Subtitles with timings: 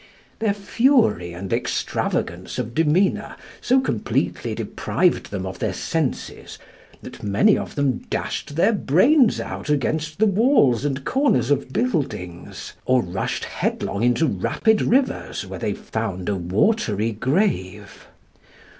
[0.39, 6.57] Their fury and extravagance of demeanour so completely deprived them of their senses,
[7.03, 12.73] that many of them dashed their brains out against the walls and corners of buildings,
[12.85, 18.07] or rushed headlong into rapid rivers, where they found a watery grave.